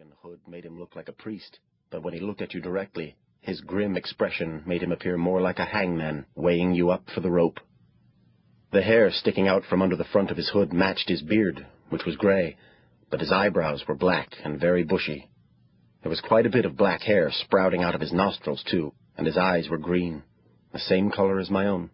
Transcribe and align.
and 0.00 0.12
hood 0.22 0.40
made 0.48 0.64
him 0.64 0.78
look 0.78 0.96
like 0.96 1.08
a 1.08 1.12
priest, 1.12 1.58
but 1.90 2.02
when 2.02 2.14
he 2.14 2.20
looked 2.20 2.42
at 2.42 2.54
you 2.54 2.60
directly, 2.60 3.16
his 3.40 3.60
grim 3.60 3.96
expression 3.96 4.62
made 4.66 4.82
him 4.82 4.92
appear 4.92 5.16
more 5.16 5.40
like 5.40 5.58
a 5.58 5.64
hangman 5.64 6.26
weighing 6.34 6.74
you 6.74 6.90
up 6.90 7.04
for 7.14 7.20
the 7.20 7.30
rope. 7.30 7.60
The 8.72 8.82
hair 8.82 9.10
sticking 9.10 9.46
out 9.46 9.64
from 9.64 9.82
under 9.82 9.96
the 9.96 10.04
front 10.04 10.30
of 10.30 10.36
his 10.36 10.48
hood 10.48 10.72
matched 10.72 11.08
his 11.08 11.22
beard, 11.22 11.66
which 11.90 12.04
was 12.04 12.16
gray, 12.16 12.56
but 13.10 13.20
his 13.20 13.30
eyebrows 13.30 13.84
were 13.86 13.94
black 13.94 14.30
and 14.42 14.58
very 14.58 14.82
bushy. 14.82 15.28
There 16.02 16.10
was 16.10 16.20
quite 16.20 16.46
a 16.46 16.50
bit 16.50 16.64
of 16.64 16.76
black 16.76 17.02
hair 17.02 17.30
sprouting 17.30 17.82
out 17.82 17.94
of 17.94 18.00
his 18.00 18.12
nostrils, 18.12 18.64
too, 18.70 18.92
and 19.16 19.26
his 19.26 19.36
eyes 19.36 19.68
were 19.68 19.78
green, 19.78 20.22
the 20.72 20.78
same 20.78 21.10
color 21.10 21.38
as 21.38 21.50
my 21.50 21.66
own. 21.66 21.90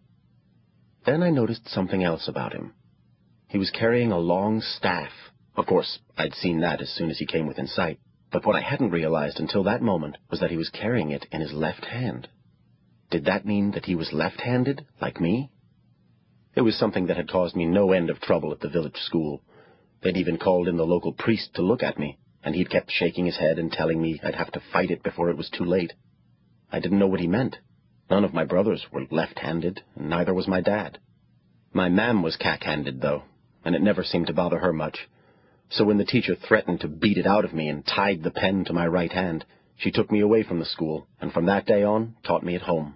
Then 1.05 1.21
I 1.21 1.29
noticed 1.29 1.67
something 1.67 2.03
else 2.03 2.27
about 2.27 2.53
him. 2.53 2.73
He 3.47 3.57
was 3.57 3.69
carrying 3.69 4.11
a 4.11 4.17
long 4.17 4.61
staff. 4.61 5.11
Of 5.55 5.65
course, 5.65 5.99
I'd 6.17 6.33
seen 6.33 6.61
that 6.61 6.81
as 6.81 6.89
soon 6.89 7.09
as 7.09 7.19
he 7.19 7.25
came 7.25 7.45
within 7.45 7.67
sight, 7.67 7.99
but 8.31 8.45
what 8.45 8.55
I 8.55 8.61
hadn't 8.61 8.91
realized 8.91 9.39
until 9.39 9.63
that 9.63 9.81
moment 9.81 10.17
was 10.29 10.39
that 10.39 10.49
he 10.51 10.57
was 10.57 10.69
carrying 10.69 11.11
it 11.11 11.25
in 11.31 11.41
his 11.41 11.51
left 11.51 11.85
hand. 11.85 12.29
Did 13.09 13.25
that 13.25 13.45
mean 13.45 13.71
that 13.71 13.85
he 13.85 13.95
was 13.95 14.13
left-handed, 14.13 14.85
like 15.01 15.19
me? 15.19 15.51
It 16.55 16.61
was 16.61 16.77
something 16.77 17.07
that 17.07 17.17
had 17.17 17.29
caused 17.29 17.57
me 17.57 17.65
no 17.65 17.91
end 17.91 18.09
of 18.09 18.21
trouble 18.21 18.53
at 18.53 18.61
the 18.61 18.69
village 18.69 18.95
school. 18.95 19.41
They'd 20.01 20.15
even 20.15 20.37
called 20.37 20.69
in 20.69 20.77
the 20.77 20.85
local 20.85 21.11
priest 21.11 21.53
to 21.55 21.61
look 21.61 21.83
at 21.83 21.99
me, 21.99 22.17
and 22.43 22.55
he'd 22.55 22.69
kept 22.69 22.89
shaking 22.89 23.25
his 23.25 23.37
head 23.37 23.59
and 23.59 23.69
telling 23.69 24.01
me 24.01 24.21
I'd 24.23 24.35
have 24.35 24.51
to 24.53 24.61
fight 24.71 24.89
it 24.89 25.03
before 25.03 25.29
it 25.29 25.37
was 25.37 25.49
too 25.49 25.65
late. 25.65 25.91
I 26.71 26.79
didn't 26.79 26.99
know 26.99 27.07
what 27.07 27.19
he 27.19 27.27
meant. 27.27 27.57
None 28.09 28.23
of 28.23 28.33
my 28.33 28.45
brothers 28.45 28.85
were 28.89 29.05
left-handed, 29.11 29.81
and 29.95 30.09
neither 30.09 30.33
was 30.33 30.47
my 30.47 30.61
dad. 30.61 30.99
My 31.73 31.89
mam 31.89 32.23
was 32.23 32.37
cack-handed, 32.37 33.01
though, 33.01 33.23
and 33.65 33.75
it 33.75 33.81
never 33.81 34.05
seemed 34.05 34.27
to 34.27 34.33
bother 34.33 34.59
her 34.59 34.71
much. 34.71 35.09
So 35.71 35.85
when 35.85 35.97
the 35.97 36.05
teacher 36.05 36.35
threatened 36.35 36.81
to 36.81 36.89
beat 36.89 37.17
it 37.17 37.25
out 37.25 37.45
of 37.45 37.53
me 37.53 37.69
and 37.69 37.85
tied 37.85 38.23
the 38.23 38.31
pen 38.31 38.65
to 38.65 38.73
my 38.73 38.85
right 38.85 39.11
hand, 39.11 39.45
she 39.77 39.89
took 39.89 40.11
me 40.11 40.19
away 40.19 40.43
from 40.43 40.59
the 40.59 40.65
school, 40.65 41.07
and 41.21 41.31
from 41.31 41.45
that 41.45 41.65
day 41.65 41.81
on 41.81 42.15
taught 42.23 42.43
me 42.43 42.55
at 42.55 42.61
home. 42.61 42.95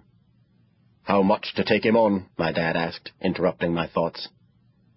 How 1.02 1.22
much 1.22 1.54
to 1.54 1.64
take 1.64 1.86
him 1.86 1.96
on? 1.96 2.26
my 2.36 2.52
dad 2.52 2.76
asked, 2.76 3.12
interrupting 3.22 3.72
my 3.72 3.86
thoughts. 3.86 4.28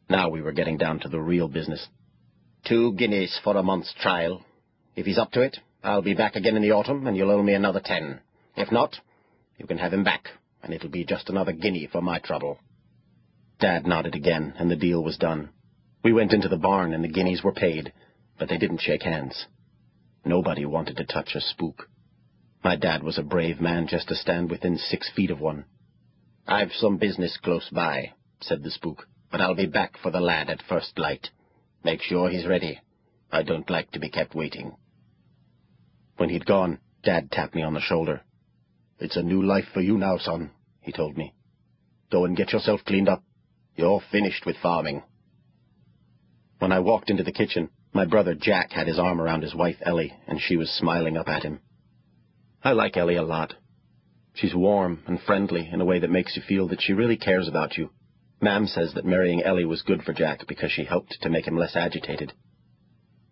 Now 0.09 0.27
we 0.27 0.41
were 0.41 0.51
getting 0.51 0.77
down 0.77 0.99
to 0.99 1.07
the 1.09 1.21
real 1.21 1.47
business. 1.47 1.87
Two 2.67 2.93
guineas 2.93 3.39
for 3.43 3.55
a 3.55 3.63
month's 3.63 3.93
trial. 3.93 4.43
If 4.97 5.05
he's 5.05 5.17
up 5.17 5.31
to 5.31 5.41
it, 5.41 5.57
I'll 5.81 6.01
be 6.01 6.13
back 6.13 6.35
again 6.35 6.57
in 6.57 6.61
the 6.61 6.73
autumn, 6.73 7.07
and 7.07 7.15
you'll 7.15 7.31
owe 7.31 7.41
me 7.41 7.53
another 7.53 7.81
ten. 7.83 8.19
If 8.57 8.73
not, 8.73 8.97
you 9.57 9.65
can 9.67 9.77
have 9.77 9.93
him 9.93 10.03
back, 10.03 10.27
and 10.61 10.73
it'll 10.73 10.89
be 10.89 11.05
just 11.05 11.29
another 11.29 11.53
guinea 11.53 11.87
for 11.89 12.01
my 12.01 12.19
trouble. 12.19 12.59
Dad 13.61 13.87
nodded 13.87 14.15
again, 14.15 14.53
and 14.57 14.69
the 14.69 14.75
deal 14.75 15.01
was 15.01 15.17
done. 15.17 15.49
We 16.03 16.13
went 16.13 16.33
into 16.33 16.47
the 16.47 16.57
barn, 16.57 16.93
and 16.93 17.03
the 17.03 17.09
guineas 17.09 17.43
were 17.43 17.51
paid, 17.51 17.91
but 18.37 18.47
they 18.49 18.57
didn't 18.57 18.81
shake 18.81 19.03
hands. 19.03 19.45
Nobody 20.23 20.65
wanted 20.65 20.97
to 20.97 21.05
touch 21.05 21.35
a 21.35 21.41
spook. 21.41 21.89
My 22.63 22.75
dad 22.75 23.03
was 23.03 23.17
a 23.17 23.23
brave 23.23 23.59
man 23.59 23.87
just 23.87 24.07
to 24.09 24.15
stand 24.15 24.49
within 24.49 24.77
six 24.77 25.09
feet 25.15 25.31
of 25.31 25.39
one. 25.39 25.65
I've 26.47 26.71
some 26.73 26.97
business 26.97 27.37
close 27.37 27.69
by, 27.69 28.13
said 28.41 28.63
the 28.63 28.71
spook, 28.71 29.07
but 29.31 29.41
I'll 29.41 29.55
be 29.55 29.65
back 29.65 29.97
for 29.97 30.11
the 30.11 30.19
lad 30.19 30.49
at 30.49 30.63
first 30.63 30.97
light. 30.97 31.29
Make 31.83 32.01
sure 32.01 32.29
he's 32.29 32.47
ready. 32.47 32.79
I 33.31 33.43
don't 33.43 33.69
like 33.69 33.91
to 33.91 33.99
be 33.99 34.09
kept 34.09 34.35
waiting. 34.35 34.75
When 36.17 36.29
he'd 36.29 36.45
gone, 36.45 36.79
Dad 37.03 37.31
tapped 37.31 37.55
me 37.55 37.61
on 37.61 37.73
the 37.73 37.79
shoulder. 37.79 38.21
It's 38.99 39.15
a 39.15 39.23
new 39.23 39.41
life 39.41 39.67
for 39.73 39.81
you 39.81 39.97
now, 39.97 40.17
son, 40.17 40.51
he 40.81 40.91
told 40.91 41.17
me. 41.17 41.33
Go 42.11 42.25
and 42.25 42.35
get 42.35 42.51
yourself 42.51 42.81
cleaned 42.85 43.07
up. 43.07 43.23
You're 43.75 44.01
finished 44.11 44.45
with 44.45 44.57
farming. 44.57 45.03
When 46.59 46.71
I 46.73 46.79
walked 46.79 47.09
into 47.09 47.23
the 47.23 47.31
kitchen, 47.31 47.69
my 47.93 48.05
brother 48.05 48.35
Jack 48.35 48.71
had 48.71 48.87
his 48.87 48.99
arm 48.99 49.21
around 49.21 49.43
his 49.43 49.55
wife 49.55 49.77
Ellie, 49.81 50.13
and 50.27 50.39
she 50.41 50.57
was 50.57 50.69
smiling 50.69 51.17
up 51.17 51.29
at 51.29 51.43
him. 51.43 51.61
I 52.63 52.73
like 52.73 52.97
Ellie 52.97 53.15
a 53.15 53.23
lot. 53.23 53.55
She's 54.33 54.53
warm 54.53 55.01
and 55.07 55.21
friendly 55.21 55.69
in 55.71 55.79
a 55.79 55.85
way 55.85 55.99
that 55.99 56.11
makes 56.11 56.35
you 56.35 56.41
feel 56.41 56.67
that 56.67 56.81
she 56.81 56.93
really 56.93 57.17
cares 57.17 57.47
about 57.47 57.77
you. 57.77 57.91
Mam 58.41 58.67
says 58.67 58.93
that 58.93 59.05
marrying 59.05 59.41
Ellie 59.41 59.65
was 59.65 59.81
good 59.81 60.03
for 60.03 60.13
Jack 60.13 60.47
because 60.47 60.71
she 60.71 60.83
helped 60.83 61.17
to 61.21 61.29
make 61.29 61.47
him 61.47 61.57
less 61.57 61.75
agitated. 61.75 62.33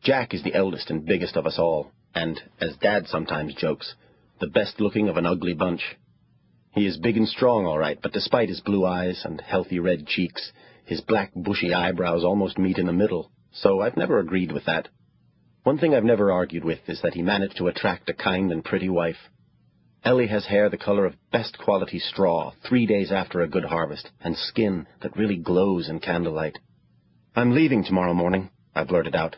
Jack 0.02 0.34
is 0.34 0.44
the 0.44 0.54
eldest 0.54 0.90
and 0.90 1.06
biggest 1.06 1.36
of 1.36 1.46
us 1.46 1.60
all, 1.60 1.92
and, 2.16 2.42
as 2.62 2.78
Dad 2.78 3.08
sometimes 3.08 3.54
jokes, 3.56 3.96
the 4.40 4.48
best 4.48 4.80
looking 4.80 5.10
of 5.10 5.18
an 5.18 5.26
ugly 5.26 5.54
bunch. 5.54 5.98
He 6.72 6.86
is 6.86 6.98
big 6.98 7.18
and 7.18 7.28
strong, 7.28 7.66
all 7.66 7.78
right, 7.78 8.00
but 8.02 8.14
despite 8.14 8.50
his 8.50 8.62
blue 8.62 8.86
eyes 8.86 9.24
and 9.26 9.42
healthy 9.42 9.80
red 9.80 10.08
cheeks, 10.08 10.52
his 10.88 11.02
black 11.02 11.32
bushy 11.36 11.74
eyebrows 11.74 12.24
almost 12.24 12.58
meet 12.58 12.78
in 12.78 12.86
the 12.86 12.94
middle, 12.94 13.30
so 13.52 13.82
I've 13.82 13.98
never 13.98 14.20
agreed 14.20 14.54
with 14.54 14.64
that. 14.66 14.88
One 15.64 15.78
thing 15.78 15.94
I've 15.94 16.06
never 16.06 16.32
argued 16.32 16.64
with 16.64 16.80
is 16.88 17.02
that 17.02 17.14
he 17.14 17.22
managed 17.22 17.58
to 17.58 17.68
attract 17.68 18.10
a 18.10 18.14
kind 18.14 18.54
and 18.54 18.64
pretty 18.64 18.88
wife. 18.88 19.18
Ellie 20.06 20.28
has 20.28 20.46
hair 20.46 20.70
the 20.70 20.78
color 20.78 21.06
of 21.06 21.18
best 21.30 21.58
quality 21.58 22.00
straw 22.00 22.54
three 22.66 22.86
days 22.86 23.12
after 23.12 23.42
a 23.42 23.50
good 23.50 23.66
harvest, 23.66 24.10
and 24.22 24.38
skin 24.38 24.88
that 25.02 25.18
really 25.18 25.36
glows 25.36 25.90
in 25.90 26.00
candlelight. 26.00 26.58
I'm 27.36 27.54
leaving 27.54 27.84
tomorrow 27.84 28.14
morning, 28.14 28.50
I 28.74 28.86
blurted 28.86 29.14
out. 29.14 29.36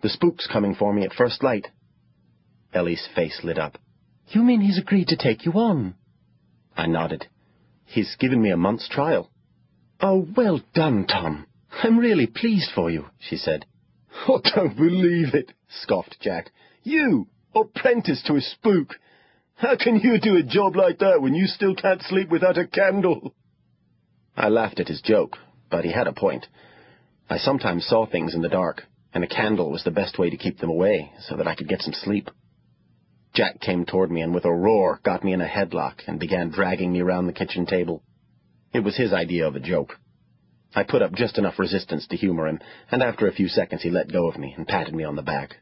The 0.00 0.08
spook's 0.08 0.46
coming 0.50 0.74
for 0.74 0.94
me 0.94 1.04
at 1.04 1.12
first 1.12 1.42
light. 1.42 1.68
Ellie's 2.72 3.06
face 3.14 3.40
lit 3.44 3.58
up. 3.58 3.76
You 4.28 4.42
mean 4.42 4.62
he's 4.62 4.78
agreed 4.78 5.08
to 5.08 5.16
take 5.18 5.44
you 5.44 5.52
on? 5.52 5.96
I 6.74 6.86
nodded. 6.86 7.26
He's 7.84 8.16
given 8.18 8.40
me 8.40 8.50
a 8.50 8.56
month's 8.56 8.88
trial. 8.88 9.30
Oh, 10.00 10.26
well 10.36 10.60
done, 10.74 11.06
Tom. 11.06 11.46
I'm 11.82 11.98
really 11.98 12.26
pleased 12.26 12.70
for 12.74 12.90
you, 12.90 13.06
she 13.18 13.36
said. 13.36 13.66
I 14.12 14.24
oh, 14.28 14.40
don't 14.54 14.76
believe 14.76 15.34
it, 15.34 15.52
scoffed 15.68 16.18
Jack. 16.20 16.50
You, 16.82 17.26
apprentice 17.54 18.22
to 18.26 18.36
a 18.36 18.40
spook. 18.40 18.94
How 19.56 19.76
can 19.76 19.96
you 19.96 20.20
do 20.20 20.36
a 20.36 20.42
job 20.42 20.76
like 20.76 20.98
that 20.98 21.20
when 21.20 21.34
you 21.34 21.46
still 21.46 21.74
can't 21.74 22.02
sleep 22.02 22.28
without 22.30 22.58
a 22.58 22.66
candle? 22.66 23.34
I 24.36 24.48
laughed 24.48 24.78
at 24.78 24.88
his 24.88 25.00
joke, 25.02 25.36
but 25.68 25.84
he 25.84 25.92
had 25.92 26.06
a 26.06 26.12
point. 26.12 26.46
I 27.28 27.38
sometimes 27.38 27.86
saw 27.86 28.06
things 28.06 28.34
in 28.34 28.42
the 28.42 28.48
dark, 28.48 28.84
and 29.12 29.24
a 29.24 29.28
candle 29.28 29.70
was 29.70 29.82
the 29.82 29.90
best 29.90 30.16
way 30.18 30.30
to 30.30 30.36
keep 30.36 30.58
them 30.58 30.70
away 30.70 31.12
so 31.20 31.36
that 31.36 31.48
I 31.48 31.56
could 31.56 31.68
get 31.68 31.82
some 31.82 31.92
sleep. 31.92 32.30
Jack 33.34 33.60
came 33.60 33.84
toward 33.84 34.12
me 34.12 34.22
and 34.22 34.32
with 34.32 34.44
a 34.44 34.52
roar 34.52 35.00
got 35.04 35.24
me 35.24 35.32
in 35.32 35.40
a 35.40 35.48
headlock 35.48 36.02
and 36.06 36.20
began 36.20 36.50
dragging 36.50 36.92
me 36.92 37.00
around 37.00 37.26
the 37.26 37.32
kitchen 37.32 37.66
table. 37.66 38.02
It 38.72 38.80
was 38.80 38.96
his 38.96 39.12
idea 39.12 39.46
of 39.46 39.56
a 39.56 39.60
joke. 39.60 39.98
I 40.74 40.82
put 40.82 41.02
up 41.02 41.14
just 41.14 41.38
enough 41.38 41.58
resistance 41.58 42.06
to 42.08 42.16
humor 42.16 42.46
him, 42.46 42.60
and 42.90 43.02
after 43.02 43.26
a 43.26 43.32
few 43.32 43.48
seconds 43.48 43.82
he 43.82 43.90
let 43.90 44.12
go 44.12 44.28
of 44.28 44.38
me 44.38 44.54
and 44.56 44.66
patted 44.66 44.94
me 44.94 45.04
on 45.04 45.16
the 45.16 45.22
back. 45.22 45.56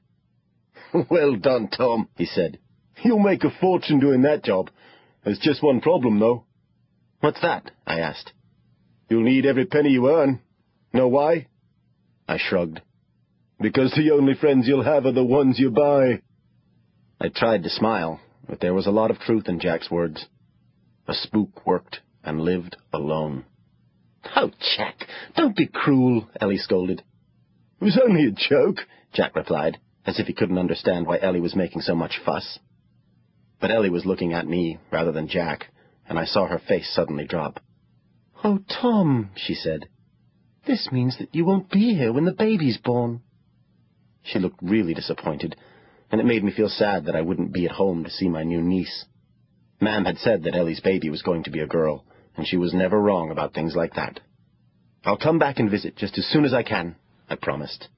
well 1.11 1.37
done, 1.37 1.69
Tom, 1.69 2.09
he 2.17 2.27
said. 2.27 2.59
You'll 3.03 3.21
make 3.21 3.45
a 3.45 3.51
fortune 3.61 4.01
doing 4.01 4.23
that 4.23 4.45
job. 4.45 4.71
There's 5.25 5.39
just 5.39 5.63
one 5.63 5.81
problem, 5.81 6.19
though. 6.19 6.45
What's 7.21 7.41
that? 7.43 7.71
I 7.87 8.01
asked. 8.01 8.33
You'll 9.09 9.23
need 9.23 9.47
every 9.47 9.67
penny 9.67 9.91
you 9.91 10.11
earn. 10.11 10.41
Know 10.93 11.09
why? 11.09 11.47
I 12.29 12.39
shrugged. 12.39 12.81
Because 13.61 13.93
the 13.93 14.11
only 14.13 14.35
friends 14.35 14.67
you'll 14.67 14.85
have 14.85 15.07
are 15.07 15.13
the 15.13 15.25
ones 15.25 15.59
you 15.59 15.71
buy. 15.71 16.23
I 17.21 17.29
tried 17.29 17.63
to 17.63 17.71
smile, 17.71 18.21
but 18.49 18.61
there 18.61 18.75
was 18.75 18.87
a 18.87 18.91
lot 18.91 19.11
of 19.11 19.21
truth 19.21 19.49
in 19.49 19.61
Jack's 19.61 19.91
words. 19.91 20.27
A 21.07 21.15
spook 21.15 21.65
worked 21.65 22.01
and 22.27 22.41
lived 22.41 22.77
alone. 22.93 23.45
Oh, 24.35 24.51
Jack, 24.77 25.07
don't 25.37 25.57
be 25.57 25.67
cruel, 25.67 26.29
Ellie 26.41 26.59
scolded. 26.59 27.03
It 27.81 27.85
was 27.85 27.99
only 28.03 28.27
a 28.27 28.33
joke, 28.33 28.81
Jack 29.13 29.37
replied, 29.37 29.79
as 30.05 30.19
if 30.19 30.27
he 30.27 30.35
couldn't 30.35 30.59
understand 30.59 31.07
why 31.07 31.19
Ellie 31.21 31.41
was 31.41 31.55
making 31.55 31.83
so 31.83 31.95
much 31.95 32.21
fuss. 32.25 32.59
But 33.61 33.71
Ellie 33.71 33.91
was 33.91 34.05
looking 34.05 34.33
at 34.33 34.47
me 34.47 34.79
rather 34.91 35.13
than 35.13 35.29
Jack, 35.29 35.67
and 36.09 36.19
I 36.19 36.25
saw 36.25 36.47
her 36.47 36.59
face 36.59 36.93
suddenly 36.93 37.27
drop. 37.27 37.61
Oh, 38.45 38.59
Tom, 38.69 39.31
she 39.37 39.55
said, 39.55 39.89
this 40.67 40.89
means 40.91 41.17
that 41.19 41.35
you 41.35 41.45
won't 41.45 41.71
be 41.71 41.95
here 41.95 42.13
when 42.13 42.25
the 42.25 42.33
baby's 42.33 42.79
born. 42.79 43.21
She 44.23 44.41
looked 44.41 44.61
really 44.61 44.95
disappointed, 44.95 45.55
and 46.11 46.21
it 46.21 46.27
made 46.27 46.43
me 46.43 46.51
feel 46.51 46.69
sad 46.69 47.05
that 47.05 47.15
I 47.15 47.21
wouldn't 47.23 47.53
be 47.53 47.67
at 47.67 47.73
home 47.73 48.03
to 48.03 48.11
see 48.11 48.29
my 48.29 48.43
new 48.43 48.61
niece. 48.61 49.05
Mam 49.81 50.05
had 50.05 50.19
said 50.19 50.43
that 50.43 50.57
Ellie's 50.57 50.81
baby 50.81 51.09
was 51.09 51.23
going 51.23 51.45
to 51.45 51.51
be 51.51 51.61
a 51.61 51.67
girl, 51.67 52.05
and 52.37 52.47
she 52.47 52.57
was 52.57 52.75
never 52.75 53.01
wrong 53.01 53.31
about 53.31 53.55
things 53.55 53.75
like 53.75 53.95
that. 53.95 54.21
I'll 55.05 55.17
come 55.17 55.39
back 55.39 55.59
and 55.59 55.71
visit 55.71 55.97
just 55.97 56.19
as 56.19 56.27
soon 56.27 56.45
as 56.45 56.53
I 56.53 56.63
can, 56.63 56.97
I 57.29 57.37
promised. 57.37 57.89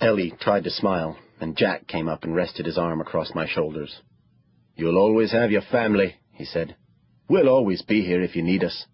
Ellie 0.00 0.32
tried 0.40 0.64
to 0.64 0.70
smile, 0.70 1.18
and 1.40 1.56
Jack 1.56 1.86
came 1.86 2.08
up 2.08 2.24
and 2.24 2.34
rested 2.34 2.66
his 2.66 2.78
arm 2.78 3.00
across 3.00 3.34
my 3.34 3.46
shoulders. 3.46 4.00
You'll 4.74 4.98
always 4.98 5.32
have 5.32 5.50
your 5.50 5.62
family, 5.62 6.16
he 6.32 6.44
said. 6.44 6.76
We'll 7.28 7.48
always 7.48 7.82
be 7.82 8.02
here 8.02 8.22
if 8.22 8.36
you 8.36 8.42
need 8.42 8.62
us. 8.62 8.86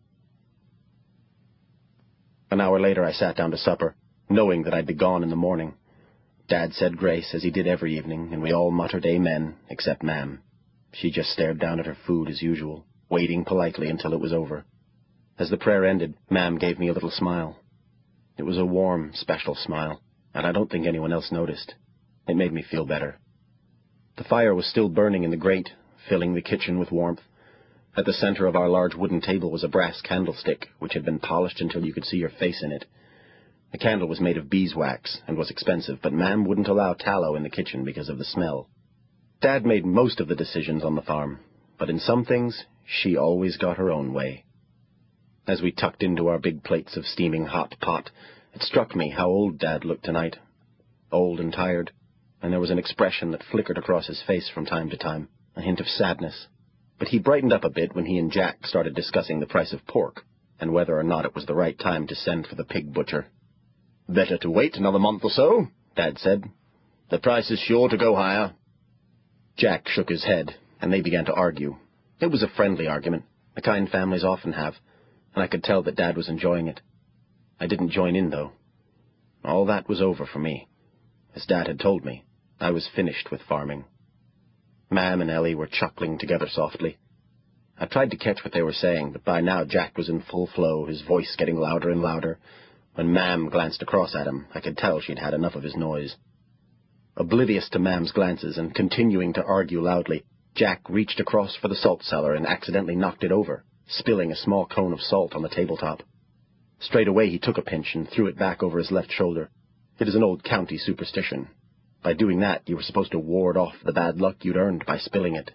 An 2.51 2.61
hour 2.61 2.81
later 2.81 3.05
I 3.05 3.13
sat 3.13 3.37
down 3.37 3.51
to 3.53 3.57
supper, 3.57 3.97
knowing 4.29 4.63
that 4.65 4.75
I'd 4.75 4.87
be 4.87 4.95
gone 4.95 5.23
in 5.23 5.31
the 5.31 5.37
morning. 5.37 5.75
Dad 6.49 6.73
said 6.75 6.97
grace, 6.97 7.35
as 7.35 7.43
he 7.43 7.51
did 7.51 7.67
every 7.67 7.97
evening, 7.97 8.31
and 8.33 8.43
we 8.43 8.53
all 8.53 8.71
muttered 8.71 9.07
amen, 9.07 9.57
except 9.71 10.03
Mam. 10.03 10.41
She 10.93 11.11
just 11.11 11.31
stared 11.31 11.59
down 11.59 11.81
at 11.81 11.87
her 11.87 11.97
food 12.07 12.29
as 12.29 12.43
usual, 12.43 12.85
waiting 13.12 13.44
politely 13.44 13.91
until 13.91 14.14
it 14.14 14.20
was 14.20 14.32
over. 14.32 14.64
As 15.38 15.50
the 15.50 15.59
prayer 15.59 15.85
ended, 15.85 16.14
Mam 16.31 16.56
gave 16.56 16.79
me 16.79 16.88
a 16.88 16.94
little 16.94 17.11
smile. 17.11 17.59
It 18.38 18.44
was 18.44 18.56
a 18.56 18.64
warm, 18.64 19.11
special 19.12 19.55
smile, 19.55 20.00
and 20.32 20.47
I 20.47 20.53
don't 20.53 20.70
think 20.70 20.87
anyone 20.87 21.12
else 21.12 21.31
noticed. 21.31 21.75
It 22.26 22.37
made 22.37 22.55
me 22.55 22.62
feel 22.62 22.87
better. 22.87 23.19
The 24.17 24.25
fire 24.25 24.55
was 24.55 24.67
still 24.67 24.88
burning 24.88 25.25
in 25.25 25.31
the 25.31 25.37
grate, 25.37 25.69
filling 26.09 26.32
the 26.32 26.41
kitchen 26.41 26.79
with 26.79 26.91
warmth. 26.91 27.20
At 27.94 28.06
the 28.06 28.14
center 28.14 28.47
of 28.47 28.56
our 28.56 28.70
large 28.70 28.94
wooden 28.94 29.20
table 29.20 29.50
was 29.50 29.62
a 29.62 29.69
brass 29.69 30.00
candlestick, 30.00 30.69
which 30.79 30.94
had 30.94 31.05
been 31.05 31.19
polished 31.19 31.61
until 31.61 31.85
you 31.85 31.93
could 31.93 32.06
see 32.06 32.17
your 32.17 32.31
face 32.31 32.62
in 32.62 32.73
it. 32.73 32.87
The 33.73 33.79
candle 33.79 34.08
was 34.08 34.23
made 34.23 34.38
of 34.38 34.49
beeswax 34.49 35.20
and 35.26 35.37
was 35.37 35.50
expensive, 35.50 35.99
but 36.03 36.15
Mam 36.15 36.47
wouldn't 36.47 36.69
allow 36.69 36.94
tallow 36.94 37.37
in 37.37 37.43
the 37.43 37.50
kitchen 37.50 37.85
because 37.85 38.08
of 38.08 38.17
the 38.17 38.25
smell. 38.25 38.70
Dad 39.43 39.67
made 39.67 39.85
most 39.85 40.19
of 40.19 40.29
the 40.29 40.35
decisions 40.35 40.82
on 40.82 40.94
the 40.94 41.03
farm, 41.03 41.41
but 41.79 41.91
in 41.91 41.99
some 41.99 42.25
things 42.25 42.65
she 42.84 43.17
always 43.17 43.56
got 43.56 43.76
her 43.76 43.90
own 43.90 44.12
way. 44.12 44.44
As 45.46 45.61
we 45.61 45.73
tucked 45.73 46.02
into 46.02 46.29
our 46.29 46.38
big 46.38 46.62
plates 46.62 46.96
of 46.96 47.06
steaming 47.06 47.46
hot 47.46 47.75
pot, 47.81 48.11
it 48.55 48.62
struck 48.62 48.94
me 48.94 49.11
how 49.11 49.29
old 49.29 49.58
Dad 49.58 49.84
looked 49.84 50.05
tonight. 50.05 50.37
Old 51.11 51.40
and 51.40 51.52
tired, 51.52 51.90
and 52.40 52.52
there 52.52 52.61
was 52.61 52.70
an 52.70 52.79
expression 52.79 53.31
that 53.31 53.43
flickered 53.43 53.79
across 53.79 54.06
his 54.06 54.23
face 54.23 54.49
from 54.49 54.67
time 54.67 54.90
to 54.90 54.96
time, 54.96 55.29
a 55.56 55.61
hint 55.61 55.81
of 55.81 55.88
sadness. 55.88 56.46
But 56.99 57.08
he 57.08 57.19
brightened 57.19 57.52
up 57.52 57.64
a 57.64 57.70
bit 57.70 57.94
when 57.94 58.06
he 58.06 58.19
and 58.19 58.31
Jack 58.31 58.67
started 58.67 58.94
discussing 58.94 59.40
the 59.40 59.46
price 59.46 59.73
of 59.73 59.87
pork, 59.87 60.25
and 60.61 60.73
whether 60.73 60.96
or 60.96 61.02
not 61.02 61.25
it 61.25 61.34
was 61.34 61.46
the 61.46 61.55
right 61.55 61.79
time 61.79 62.06
to 62.06 62.14
send 62.14 62.46
for 62.46 62.55
the 62.55 62.64
pig 62.64 62.93
butcher. 62.93 63.26
Better 64.08 64.38
to 64.38 64.50
wait 64.50 64.76
another 64.76 64.99
month 64.99 65.25
or 65.25 65.31
so, 65.31 65.69
Dad 65.96 66.19
said. 66.19 66.44
The 67.11 67.19
price 67.19 67.50
is 67.50 67.58
sure 67.58 67.88
to 67.88 67.96
go 67.96 68.14
higher. 68.14 68.52
Jack 69.56 69.88
shook 69.88 70.08
his 70.08 70.25
head, 70.25 70.55
and 70.81 70.93
they 70.93 71.00
began 71.00 71.25
to 71.26 71.34
argue. 71.34 71.76
It 72.23 72.31
was 72.31 72.45
a 72.45 72.49
friendly 72.49 72.87
argument, 72.87 73.25
the 73.57 73.63
kind 73.63 73.91
families 73.91 74.23
often 74.23 74.53
have, 74.53 74.75
and 75.35 75.43
I 75.43 75.49
could 75.49 75.65
tell 75.65 75.83
that 75.83 75.97
Dad 75.97 76.17
was 76.17 76.29
enjoying 76.29 76.69
it. 76.69 76.81
I 77.59 77.67
didn't 77.67 77.91
join 77.91 78.15
in, 78.15 78.31
though. 78.31 78.53
All 79.45 79.67
that 79.67 79.89
was 79.89 80.01
over 80.01 80.25
for 80.25 80.39
me. 80.39 80.69
As 81.35 81.45
Dad 81.47 81.67
had 81.67 81.81
told 81.81 82.05
me, 82.05 82.23
I 82.61 82.71
was 82.71 82.87
finished 82.95 83.33
with 83.33 83.43
farming. 83.43 83.87
Mam 84.89 85.21
and 85.21 85.33
Ellie 85.33 85.57
were 85.57 85.67
chuckling 85.67 86.17
together 86.17 86.47
softly. 86.49 86.97
I 87.77 87.87
tried 87.87 88.13
to 88.13 88.17
catch 88.17 88.45
what 88.45 88.53
they 88.53 88.63
were 88.63 88.73
saying, 88.73 89.11
but 89.11 89.25
by 89.25 89.41
now 89.41 89.65
Jack 89.65 89.99
was 89.99 90.09
in 90.09 90.23
full 90.23 90.47
flow, 90.47 90.87
his 90.87 91.03
voice 91.03 91.35
getting 91.37 91.57
louder 91.57 91.91
and 91.91 92.03
louder. 92.03 92.39
When 92.95 93.13
Mam 93.13 93.49
glanced 93.49 93.83
across 93.83 94.15
at 94.15 94.29
him, 94.29 94.47
I 94.55 94.61
could 94.61 94.79
tell 94.79 95.01
she'd 95.01 95.19
had 95.19 95.35
enough 95.35 95.57
of 95.57 95.65
his 95.65 95.75
noise. 95.75 96.15
Oblivious 97.17 97.69
to 97.71 97.81
Mam's 97.81 98.13
glances 98.13 98.59
and 98.59 98.73
continuing 98.73 99.33
to 99.33 99.43
argue 99.43 99.83
loudly, 99.83 100.23
Jack 100.55 100.81
reached 100.89 101.21
across 101.21 101.57
for 101.57 101.69
the 101.69 101.75
salt 101.75 102.03
cellar 102.03 102.35
and 102.35 102.47
accidentally 102.47 102.97
knocked 102.97 103.25
it 103.25 103.33
over 103.33 103.65
spilling 103.93 104.33
a 104.33 104.37
small 104.37 104.67
cone 104.67 104.93
of 104.93 105.01
salt 105.01 105.35
on 105.35 105.43
the 105.43 105.49
tabletop. 105.49 106.03
Straight 106.81 107.09
away 107.09 107.29
he 107.29 107.39
took 107.39 107.59
a 107.59 107.63
pinch 107.63 107.95
and 107.95 108.09
threw 108.09 108.27
it 108.27 108.39
back 108.39 108.63
over 108.63 108.79
his 108.79 108.91
left 108.91 109.13
shoulder. 109.13 109.51
It 109.99 110.09
is 110.09 110.15
an 110.15 110.23
old 110.23 110.43
county 110.43 110.79
superstition. 110.79 111.49
By 112.03 112.15
doing 112.15 112.41
that, 112.41 112.63
you 112.67 112.77
were 112.77 112.83
supposed 112.83 113.13
to 113.13 113.19
ward 113.19 113.57
off 113.57 113.75
the 113.85 113.93
bad 113.93 114.21
luck 114.21 114.45
you'd 114.45 114.57
earned 114.57 114.85
by 114.87 114.99
spilling 114.99 115.37
it. 115.37 115.53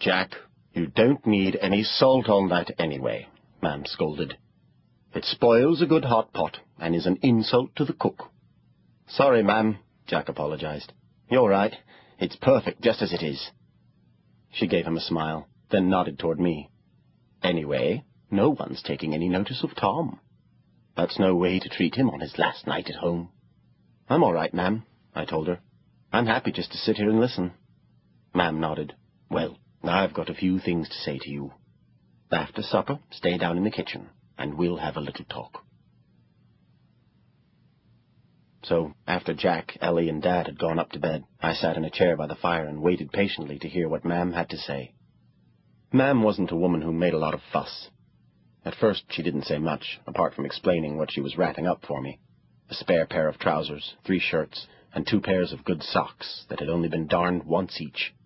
Jack, 0.00 0.32
you 0.72 0.86
don't 0.86 1.24
need 1.26 1.56
any 1.60 1.82
salt 1.84 2.28
on 2.28 2.48
that 2.48 2.70
anyway, 2.78 3.28
Mam 3.62 3.84
scolded. 3.86 4.36
It 5.14 5.24
spoils 5.24 5.80
a 5.80 5.86
good 5.86 6.04
hot 6.04 6.32
pot 6.32 6.58
and 6.78 6.94
is 6.94 7.06
an 7.06 7.18
insult 7.22 7.76
to 7.76 7.84
the 7.84 7.92
cook. 7.92 8.30
Sorry, 9.06 9.42
Mam, 9.42 9.78
Jack 10.06 10.28
apologized. 10.28 10.92
You're 11.30 11.48
right. 11.48 11.74
It's 12.18 12.36
perfect 12.36 12.82
just 12.82 13.02
as 13.02 13.12
it 13.12 13.22
is. 13.22 13.50
She 14.58 14.66
gave 14.66 14.86
him 14.86 14.96
a 14.96 15.00
smile, 15.00 15.48
then 15.70 15.90
nodded 15.90 16.18
toward 16.18 16.40
me. 16.40 16.70
Anyway, 17.42 18.04
no 18.30 18.48
one's 18.48 18.82
taking 18.82 19.12
any 19.12 19.28
notice 19.28 19.62
of 19.62 19.74
Tom. 19.76 20.18
That's 20.96 21.18
no 21.18 21.34
way 21.34 21.58
to 21.58 21.68
treat 21.68 21.94
him 21.94 22.08
on 22.08 22.20
his 22.20 22.38
last 22.38 22.66
night 22.66 22.88
at 22.88 22.96
home. 22.96 23.28
I'm 24.08 24.24
all 24.24 24.32
right, 24.32 24.54
Mam, 24.54 24.84
I 25.14 25.26
told 25.26 25.48
her. 25.48 25.60
I'm 26.10 26.24
happy 26.24 26.52
just 26.52 26.72
to 26.72 26.78
sit 26.78 26.96
here 26.96 27.10
and 27.10 27.20
listen. 27.20 27.52
Mam 28.34 28.58
nodded. 28.58 28.94
Well, 29.30 29.58
I've 29.84 30.14
got 30.14 30.30
a 30.30 30.34
few 30.34 30.58
things 30.58 30.88
to 30.88 30.94
say 30.94 31.18
to 31.18 31.30
you. 31.30 31.52
After 32.32 32.62
supper, 32.62 33.00
stay 33.10 33.36
down 33.36 33.58
in 33.58 33.64
the 33.64 33.70
kitchen, 33.70 34.08
and 34.38 34.54
we'll 34.54 34.78
have 34.78 34.96
a 34.96 35.00
little 35.00 35.26
talk. 35.26 35.65
So, 38.68 38.94
after 39.06 39.32
Jack, 39.32 39.78
Ellie, 39.80 40.08
and 40.08 40.20
Dad 40.20 40.46
had 40.46 40.58
gone 40.58 40.80
up 40.80 40.90
to 40.90 40.98
bed, 40.98 41.22
I 41.40 41.52
sat 41.52 41.76
in 41.76 41.84
a 41.84 41.90
chair 41.90 42.16
by 42.16 42.26
the 42.26 42.34
fire 42.34 42.66
and 42.66 42.82
waited 42.82 43.12
patiently 43.12 43.60
to 43.60 43.68
hear 43.68 43.88
what 43.88 44.04
Mam 44.04 44.32
had 44.32 44.50
to 44.50 44.58
say. 44.58 44.92
Mam 45.92 46.24
wasn't 46.24 46.50
a 46.50 46.56
woman 46.56 46.82
who 46.82 46.92
made 46.92 47.14
a 47.14 47.18
lot 47.18 47.32
of 47.32 47.42
fuss. 47.52 47.90
At 48.64 48.74
first, 48.74 49.04
she 49.08 49.22
didn't 49.22 49.44
say 49.44 49.58
much, 49.58 50.00
apart 50.04 50.34
from 50.34 50.44
explaining 50.44 50.96
what 50.96 51.12
she 51.12 51.20
was 51.20 51.38
ratting 51.38 51.68
up 51.68 51.86
for 51.86 52.00
me. 52.00 52.18
A 52.68 52.74
spare 52.74 53.06
pair 53.06 53.28
of 53.28 53.38
trousers, 53.38 53.94
three 54.04 54.18
shirts, 54.18 54.66
and 54.92 55.06
two 55.06 55.20
pairs 55.20 55.52
of 55.52 55.64
good 55.64 55.84
socks 55.84 56.44
that 56.48 56.58
had 56.58 56.68
only 56.68 56.88
been 56.88 57.06
darned 57.06 57.44
once 57.44 57.80
each. 57.80 58.16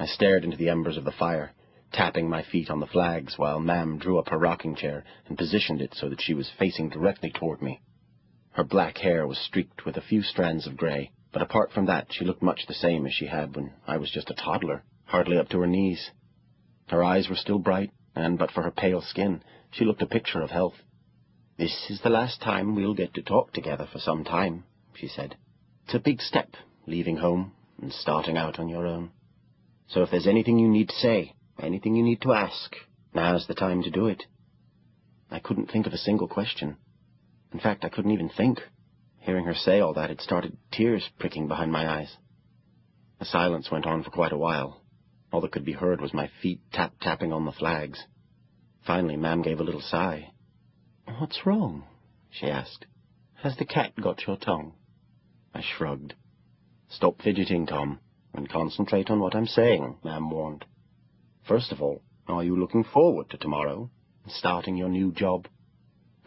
I 0.00 0.06
stared 0.06 0.42
into 0.42 0.56
the 0.56 0.68
embers 0.68 0.96
of 0.96 1.04
the 1.04 1.12
fire, 1.12 1.52
tapping 1.92 2.28
my 2.28 2.42
feet 2.42 2.70
on 2.70 2.80
the 2.80 2.88
flags 2.88 3.38
while 3.38 3.60
Mam 3.60 3.98
drew 3.98 4.18
up 4.18 4.30
her 4.30 4.38
rocking 4.38 4.74
chair 4.74 5.04
and 5.28 5.38
positioned 5.38 5.80
it 5.80 5.94
so 5.94 6.08
that 6.08 6.20
she 6.20 6.34
was 6.34 6.50
facing 6.58 6.88
directly 6.88 7.30
toward 7.30 7.62
me. 7.62 7.80
Her 8.54 8.62
black 8.62 8.98
hair 8.98 9.26
was 9.26 9.38
streaked 9.38 9.84
with 9.84 9.96
a 9.96 10.00
few 10.00 10.22
strands 10.22 10.68
of 10.68 10.76
gray, 10.76 11.10
but 11.32 11.42
apart 11.42 11.72
from 11.72 11.86
that, 11.86 12.12
she 12.12 12.24
looked 12.24 12.40
much 12.40 12.66
the 12.66 12.74
same 12.74 13.04
as 13.04 13.12
she 13.12 13.26
had 13.26 13.56
when 13.56 13.72
I 13.84 13.96
was 13.96 14.12
just 14.12 14.30
a 14.30 14.34
toddler, 14.34 14.84
hardly 15.06 15.36
up 15.36 15.48
to 15.48 15.58
her 15.58 15.66
knees. 15.66 16.12
Her 16.86 17.02
eyes 17.02 17.28
were 17.28 17.34
still 17.34 17.58
bright, 17.58 17.90
and 18.14 18.38
but 18.38 18.52
for 18.52 18.62
her 18.62 18.70
pale 18.70 19.02
skin, 19.02 19.42
she 19.72 19.84
looked 19.84 20.02
a 20.02 20.06
picture 20.06 20.40
of 20.40 20.50
health. 20.50 20.76
This 21.56 21.90
is 21.90 22.00
the 22.02 22.10
last 22.10 22.40
time 22.40 22.76
we'll 22.76 22.94
get 22.94 23.12
to 23.14 23.22
talk 23.22 23.52
together 23.52 23.88
for 23.92 23.98
some 23.98 24.22
time, 24.22 24.62
she 24.94 25.08
said. 25.08 25.36
It's 25.86 25.94
a 25.94 25.98
big 25.98 26.20
step, 26.20 26.54
leaving 26.86 27.16
home 27.16 27.54
and 27.82 27.92
starting 27.92 28.36
out 28.36 28.60
on 28.60 28.68
your 28.68 28.86
own. 28.86 29.10
So 29.88 30.02
if 30.02 30.12
there's 30.12 30.28
anything 30.28 30.60
you 30.60 30.68
need 30.68 30.90
to 30.90 30.94
say, 30.94 31.34
anything 31.60 31.96
you 31.96 32.04
need 32.04 32.22
to 32.22 32.32
ask, 32.32 32.76
now's 33.12 33.48
the 33.48 33.54
time 33.54 33.82
to 33.82 33.90
do 33.90 34.06
it. 34.06 34.26
I 35.28 35.40
couldn't 35.40 35.72
think 35.72 35.88
of 35.88 35.92
a 35.92 35.98
single 35.98 36.28
question. 36.28 36.76
In 37.54 37.60
fact, 37.60 37.84
I 37.84 37.88
couldn't 37.88 38.10
even 38.10 38.28
think. 38.28 38.60
Hearing 39.20 39.46
her 39.46 39.54
say 39.54 39.80
all 39.80 39.94
that, 39.94 40.10
had 40.10 40.20
started 40.20 40.58
tears 40.70 41.08
pricking 41.18 41.48
behind 41.48 41.72
my 41.72 41.88
eyes. 41.88 42.14
The 43.18 43.24
silence 43.24 43.70
went 43.70 43.86
on 43.86 44.02
for 44.02 44.10
quite 44.10 44.32
a 44.32 44.36
while, 44.36 44.82
all 45.34 45.40
that 45.40 45.50
could 45.50 45.64
be 45.64 45.72
heard 45.72 46.00
was 46.00 46.14
my 46.14 46.30
feet 46.40 46.60
tap-tapping 46.72 47.32
on 47.32 47.44
the 47.44 47.50
flags. 47.50 48.04
Finally, 48.86 49.16
Mam 49.16 49.42
gave 49.42 49.58
a 49.58 49.64
little 49.64 49.80
sigh. 49.80 50.30
What's 51.18 51.44
wrong? 51.44 51.86
she 52.30 52.46
asked. 52.46 52.86
Has 53.42 53.56
the 53.56 53.64
cat 53.64 53.94
got 54.00 54.24
your 54.28 54.36
tongue? 54.36 54.74
I 55.52 55.60
shrugged. 55.60 56.14
Stop 56.88 57.20
fidgeting, 57.20 57.66
Tom, 57.66 57.98
and 58.32 58.48
concentrate 58.48 59.10
on 59.10 59.18
what 59.18 59.34
I'm 59.34 59.48
saying, 59.48 59.96
Mam 60.04 60.30
warned. 60.30 60.66
First 61.48 61.72
of 61.72 61.82
all, 61.82 62.02
are 62.28 62.44
you 62.44 62.56
looking 62.56 62.84
forward 62.84 63.28
to 63.30 63.36
tomorrow, 63.36 63.90
and 64.22 64.32
starting 64.32 64.76
your 64.76 64.88
new 64.88 65.10
job? 65.10 65.48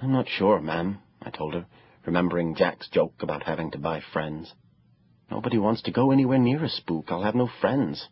I'm 0.02 0.12
not 0.12 0.28
sure, 0.28 0.60
Mam, 0.60 1.00
I 1.22 1.30
told 1.30 1.54
her, 1.54 1.66
remembering 2.06 2.56
Jack's 2.56 2.90
joke 2.90 3.16
about 3.22 3.44
having 3.44 3.72
to 3.72 3.78
buy 3.78 4.02
friends. 4.14 4.54
Nobody 5.30 5.58
wants 5.58 5.82
to 5.84 5.92
go 5.92 6.12
anywhere 6.12 6.38
near 6.38 6.64
a 6.64 6.70
spook. 6.70 7.06
I'll 7.10 7.24
have 7.24 7.36
no 7.36 7.50
friends. 7.60 8.08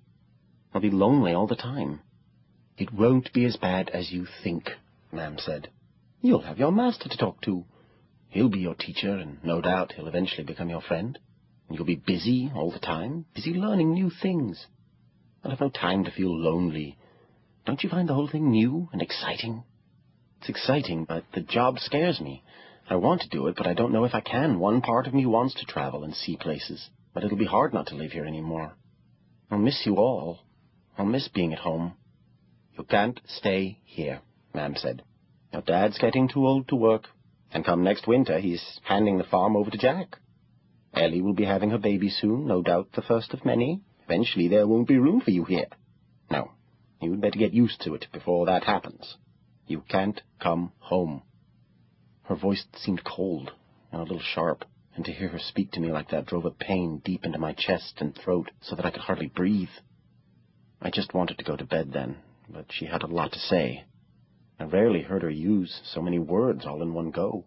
I'll 0.74 0.82
be 0.82 0.92
lonely 0.92 1.34
all 1.34 1.48
the 1.48 1.56
time. 1.56 2.02
It 2.78 2.94
won't 2.94 3.32
be 3.32 3.46
as 3.46 3.56
bad 3.56 3.90
as 3.90 4.12
you 4.12 4.28
think, 4.44 4.70
Mam 5.12 5.38
said. 5.38 5.70
You'll 6.22 6.42
have 6.42 6.60
your 6.60 6.72
master 6.72 7.08
to 7.08 7.18
talk 7.18 7.42
to. 7.42 7.64
He'll 8.30 8.50
be 8.50 8.60
your 8.60 8.76
teacher, 8.76 9.16
and 9.16 9.42
no 9.44 9.62
doubt 9.62 9.94
he'll 9.94 10.08
eventually 10.08 10.44
become 10.44 10.70
your 10.70 10.82
friend. 10.82 11.18
And 11.68 11.78
you'll 11.78 11.86
be 11.86 11.96
busy 11.96 12.52
all 12.54 12.72
the 12.72 12.80
time, 12.80 13.26
busy 13.34 13.54
learning 13.54 13.94
new 13.94 14.10
things. 14.10 14.68
I'll 15.44 15.52
have 15.52 15.62
no 15.62 15.70
time 15.70 16.04
to 16.04 16.12
feel 16.12 16.36
lonely. 16.38 16.98
Don't 17.66 17.82
you 17.82 17.90
find 17.90 18.10
the 18.10 18.14
whole 18.14 18.28
thing 18.28 18.52
new 18.52 18.90
and 18.92 19.02
exciting? 19.02 19.64
It's 20.42 20.50
exciting, 20.50 21.06
but 21.06 21.24
the 21.34 21.42
job 21.42 21.80
scares 21.80 22.20
me. 22.20 22.44
I 22.88 22.98
want 22.98 23.22
to 23.22 23.30
do 23.30 23.48
it, 23.48 23.56
but 23.56 23.66
I 23.66 23.74
don't 23.74 23.92
know 23.92 24.04
if 24.04 24.14
I 24.14 24.22
can. 24.22 24.60
One 24.60 24.82
part 24.82 25.08
of 25.08 25.14
me 25.14 25.26
wants 25.26 25.56
to 25.56 25.66
travel 25.66 26.04
and 26.04 26.14
see 26.14 26.38
places, 26.38 26.90
but 27.14 27.24
it'll 27.24 27.38
be 27.38 27.46
hard 27.46 27.74
not 27.74 27.88
to 27.88 27.96
live 27.96 28.12
here 28.12 28.26
anymore. 28.26 28.76
I'll 29.50 29.58
miss 29.58 29.86
you 29.86 29.96
all, 29.96 30.42
I'll 30.98 31.06
miss 31.06 31.28
being 31.28 31.52
at 31.52 31.60
home. 31.60 31.94
You 32.78 32.84
can't 32.84 33.20
stay 33.26 33.80
here, 33.86 34.22
Mam 34.54 34.76
said. 34.76 35.02
Your 35.52 35.64
dad's 35.64 35.98
getting 35.98 36.28
too 36.28 36.46
old 36.46 36.68
to 36.68 36.76
work, 36.76 37.08
and 37.52 37.66
come 37.66 37.84
next 37.84 38.08
winter 38.08 38.40
he's 38.40 38.80
handing 38.84 39.18
the 39.18 39.24
farm 39.24 39.56
over 39.56 39.72
to 39.72 39.78
Jack. 39.78 40.18
Ellie 40.94 41.22
will 41.22 41.34
be 41.34 41.46
having 41.46 41.72
her 41.72 41.78
baby 41.78 42.10
soon, 42.10 42.46
no 42.46 42.62
doubt 42.62 42.90
the 42.94 43.02
first 43.02 43.34
of 43.34 43.46
many. 43.46 43.82
Eventually 44.04 44.48
there 44.48 44.68
won't 44.68 44.88
be 44.88 44.98
room 44.98 45.22
for 45.22 45.32
you 45.32 45.44
here. 45.44 45.68
Now, 46.30 46.52
you'd 47.02 47.22
better 47.22 47.40
get 47.40 47.54
used 47.54 47.82
to 47.82 47.96
it 47.96 48.06
before 48.14 48.46
that 48.46 48.64
happens. 48.64 49.18
You 49.66 49.82
can't 49.90 50.22
come 50.40 50.72
home. 50.80 51.24
Her 52.26 52.36
voice 52.36 52.66
seemed 52.76 53.04
cold 53.04 53.54
and 53.92 54.02
a 54.02 54.04
little 54.04 54.20
sharp, 54.20 54.66
and 54.96 55.06
to 55.06 55.12
hear 55.12 55.30
her 55.30 55.40
speak 55.40 55.72
to 55.72 55.80
me 55.80 55.92
like 55.92 56.10
that 56.10 56.26
drove 56.26 56.46
a 56.46 56.52
pain 56.52 57.00
deep 57.04 57.24
into 57.24 57.38
my 57.38 57.54
chest 57.54 58.02
and 58.02 58.16
throat 58.16 58.50
so 58.62 58.76
that 58.76 58.86
I 58.86 58.92
could 58.92 59.04
hardly 59.04 59.28
breathe. 59.28 59.70
I 60.82 60.90
just 60.90 61.14
wanted 61.14 61.38
to 61.38 61.44
go 61.44 61.56
to 61.56 61.66
bed 61.66 61.92
then, 61.94 62.18
but 62.50 62.72
she 62.72 62.86
had 62.86 63.04
a 63.04 63.08
lot 63.08 63.32
to 63.34 63.40
say. 63.40 63.86
I 64.60 64.64
rarely 64.64 65.02
heard 65.02 65.22
her 65.22 65.30
use 65.30 65.82
so 65.84 66.02
many 66.02 66.18
words 66.18 66.66
all 66.66 66.82
in 66.82 66.94
one 66.94 67.12
go. 67.12 67.46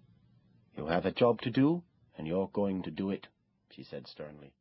You 0.77 0.87
have 0.87 1.07
a 1.07 1.13
job 1.13 1.41
to 1.43 1.51
do, 1.51 1.83
and 2.17 2.27
you're 2.27 2.51
going 2.53 2.83
to 2.85 2.91
do 2.91 3.11
it, 3.11 3.27
she 3.71 3.83
said 3.83 4.07
sternly. 4.07 4.53